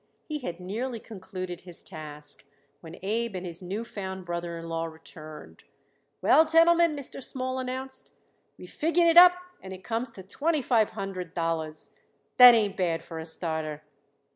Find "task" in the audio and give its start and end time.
1.83-2.43